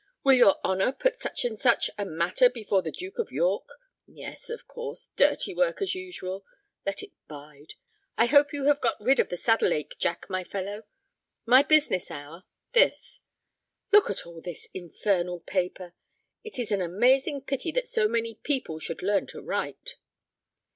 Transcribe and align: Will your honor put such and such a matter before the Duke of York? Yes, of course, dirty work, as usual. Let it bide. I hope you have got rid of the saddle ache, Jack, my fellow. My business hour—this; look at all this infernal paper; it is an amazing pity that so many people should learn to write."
Will 0.23 0.33
your 0.33 0.59
honor 0.63 0.91
put 0.91 1.17
such 1.19 1.45
and 1.45 1.55
such 1.55 1.91
a 1.95 2.05
matter 2.05 2.49
before 2.49 2.81
the 2.81 2.91
Duke 2.91 3.19
of 3.19 3.31
York? 3.31 3.69
Yes, 4.07 4.49
of 4.49 4.67
course, 4.67 5.11
dirty 5.15 5.53
work, 5.53 5.79
as 5.79 5.93
usual. 5.93 6.43
Let 6.87 7.03
it 7.03 7.11
bide. 7.27 7.75
I 8.17 8.25
hope 8.25 8.51
you 8.51 8.63
have 8.65 8.81
got 8.81 8.99
rid 8.99 9.19
of 9.19 9.29
the 9.29 9.37
saddle 9.37 9.71
ache, 9.71 9.93
Jack, 9.99 10.25
my 10.27 10.43
fellow. 10.43 10.85
My 11.45 11.61
business 11.61 12.09
hour—this; 12.09 13.19
look 13.91 14.09
at 14.09 14.25
all 14.25 14.41
this 14.41 14.67
infernal 14.73 15.39
paper; 15.41 15.93
it 16.43 16.57
is 16.57 16.71
an 16.71 16.81
amazing 16.81 17.41
pity 17.41 17.71
that 17.73 17.87
so 17.87 18.07
many 18.07 18.33
people 18.33 18.79
should 18.79 19.03
learn 19.03 19.27
to 19.27 19.39
write." 19.39 19.97